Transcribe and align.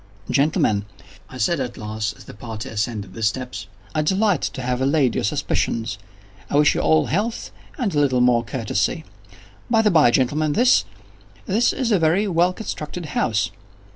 "Gentlemen," 0.31 0.85
I 1.29 1.37
said 1.37 1.59
at 1.59 1.77
last, 1.77 2.17
as 2.17 2.23
the 2.23 2.33
party 2.33 2.69
ascended 2.69 3.13
the 3.13 3.21
steps, 3.21 3.67
"I 3.93 4.01
delight 4.01 4.41
to 4.41 4.63
have 4.63 4.81
allayed 4.81 5.13
your 5.13 5.23
suspicions. 5.23 5.99
I 6.49 6.55
wish 6.55 6.73
you 6.73 6.81
all 6.81 7.05
health, 7.05 7.51
and 7.77 7.93
a 7.93 7.99
little 7.99 8.19
more 8.19 8.43
courtesy. 8.43 9.05
By 9.69 9.83
the 9.83 9.91
bye, 9.91 10.09
gentlemen, 10.09 10.53
this—this 10.53 11.71
is 11.71 11.91
a 11.91 11.99
very 11.99 12.27
well 12.27 12.51
constructed 12.51 13.05
house." 13.13 13.51